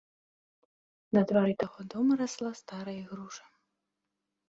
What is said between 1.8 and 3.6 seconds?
дома расла старая ігруша.